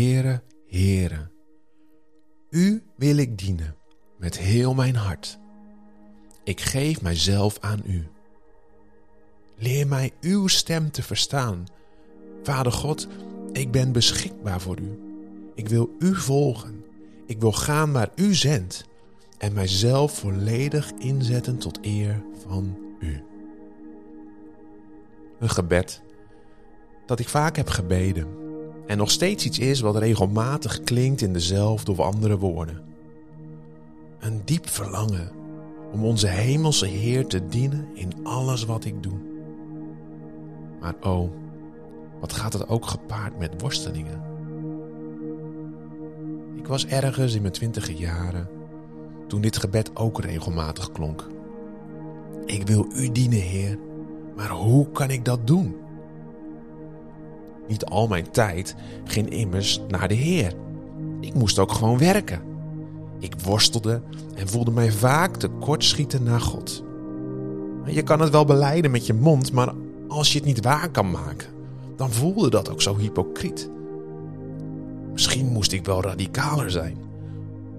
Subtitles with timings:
[0.00, 1.30] Heere, Heere,
[2.50, 3.76] U wil ik dienen
[4.18, 5.38] met heel mijn hart.
[6.44, 8.08] Ik geef mijzelf aan U.
[9.56, 11.66] Leer mij Uw stem te verstaan.
[12.42, 13.08] Vader God,
[13.52, 14.98] ik ben beschikbaar voor U.
[15.54, 16.84] Ik wil U volgen.
[17.26, 18.84] Ik wil gaan waar U zendt
[19.38, 23.22] en mijzelf volledig inzetten tot eer van U.
[25.38, 26.02] Een gebed
[27.06, 28.49] dat ik vaak heb gebeden
[28.90, 32.82] en nog steeds iets is wat regelmatig klinkt in dezelfde of andere woorden.
[34.18, 35.30] Een diep verlangen
[35.92, 39.18] om onze Hemelse Heer te dienen in alles wat ik doe.
[40.80, 41.30] Maar oh,
[42.20, 44.22] wat gaat het ook gepaard met worstelingen?
[46.56, 48.48] Ik was ergens in mijn twintige jaren
[49.26, 51.26] toen dit gebed ook regelmatig klonk.
[52.46, 53.78] Ik wil u dienen, Heer,
[54.36, 55.76] maar hoe kan ik dat doen?
[57.70, 58.74] Niet al mijn tijd
[59.04, 60.54] ging immers naar de Heer.
[61.20, 62.42] Ik moest ook gewoon werken.
[63.18, 64.02] Ik worstelde
[64.34, 66.84] en voelde mij vaak tekortschieten naar God.
[67.84, 69.74] Je kan het wel beleiden met je mond, maar
[70.08, 71.48] als je het niet waar kan maken,
[71.96, 73.70] dan voelde dat ook zo hypocriet.
[75.12, 76.96] Misschien moest ik wel radicaler zijn.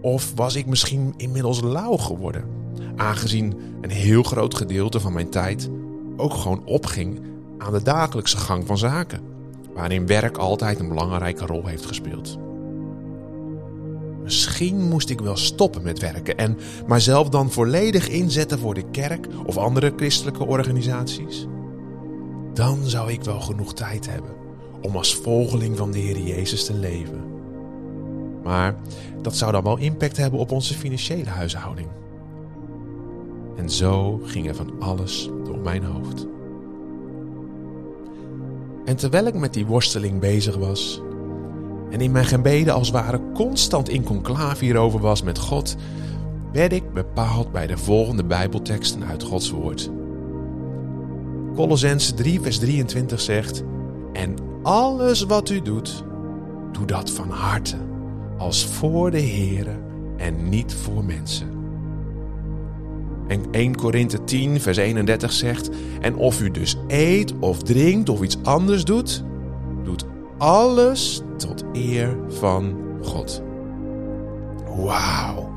[0.00, 2.44] Of was ik misschien inmiddels lauw geworden,
[2.96, 5.70] aangezien een heel groot gedeelte van mijn tijd
[6.16, 7.20] ook gewoon opging
[7.58, 9.34] aan de dagelijkse gang van zaken,
[9.76, 12.38] waarin werk altijd een belangrijke rol heeft gespeeld.
[14.22, 19.26] Misschien moest ik wel stoppen met werken en mijzelf dan volledig inzetten voor de kerk
[19.44, 21.46] of andere christelijke organisaties.
[22.54, 24.34] Dan zou ik wel genoeg tijd hebben
[24.80, 27.24] om als volgeling van de Heer Jezus te leven.
[28.42, 28.74] Maar
[29.22, 31.88] dat zou dan wel impact hebben op onze financiële huishouding.
[33.56, 36.26] En zo ging er van alles door mijn hoofd.
[38.86, 41.00] En terwijl ik met die worsteling bezig was
[41.90, 45.76] en in mijn gebeden als ware constant in conclave hierover was met God,
[46.52, 49.90] werd ik bepaald bij de volgende Bijbelteksten uit Gods woord.
[51.54, 53.62] Colossense 3 vers 23 zegt:
[54.12, 56.04] En alles wat u doet,
[56.72, 57.76] doe dat van harte,
[58.38, 59.78] als voor de Here
[60.16, 61.55] en niet voor mensen.
[63.28, 65.70] En 1 Korinthe 10 vers 31 zegt:
[66.00, 69.24] En of u dus eet of drinkt of iets anders doet,
[69.84, 70.04] doet
[70.38, 73.42] alles tot eer van God.
[74.76, 75.48] Wauw,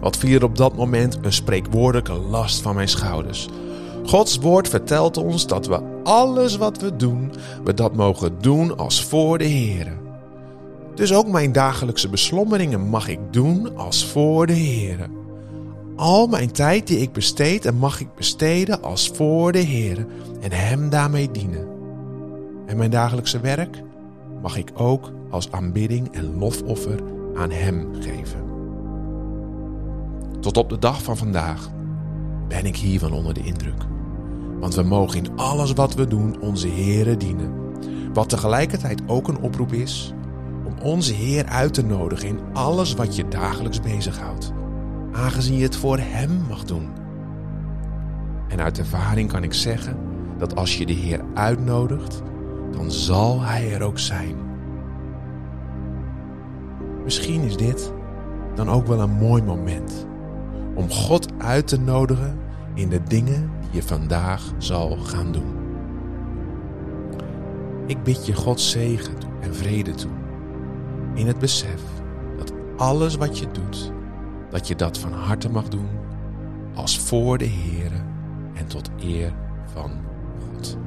[0.00, 3.48] wat viel op dat moment een spreekwoordelijke last van mijn schouders.
[4.04, 7.32] Gods woord vertelt ons dat we alles wat we doen,
[7.64, 9.96] we dat mogen doen als voor de Heer.
[10.94, 15.08] Dus ook mijn dagelijkse beslommeringen mag ik doen als voor de Heer.
[15.96, 20.06] Al mijn tijd die ik besteed en mag ik besteden als voor de Heer
[20.40, 21.68] en Hem daarmee dienen.
[22.66, 23.82] En mijn dagelijkse werk
[24.42, 27.00] mag ik ook als aanbidding en lofoffer
[27.34, 28.44] aan Hem geven.
[30.40, 31.70] Tot op de dag van vandaag
[32.48, 33.82] ben ik hiervan onder de indruk.
[34.60, 37.54] Want we mogen in alles wat we doen onze Heere dienen.
[38.12, 40.12] Wat tegelijkertijd ook een oproep is
[40.66, 44.52] om onze Heer uit te nodigen in alles wat je dagelijks bezighoudt.
[45.16, 46.88] Aangezien je het voor Hem mag doen.
[48.48, 49.96] En uit ervaring kan ik zeggen
[50.38, 52.22] dat als je de Heer uitnodigt,
[52.70, 54.36] dan zal Hij er ook zijn.
[57.04, 57.92] Misschien is dit
[58.54, 60.06] dan ook wel een mooi moment
[60.74, 62.38] om God uit te nodigen
[62.74, 65.54] in de dingen die je vandaag zal gaan doen.
[67.86, 70.10] Ik bid je God zegen en vrede toe.
[71.14, 71.82] In het besef
[72.36, 73.94] dat alles wat je doet,
[74.50, 75.88] dat je dat van harte mag doen
[76.74, 78.06] als voor de Heren
[78.54, 79.32] en tot eer
[79.64, 79.90] van
[80.38, 80.78] God.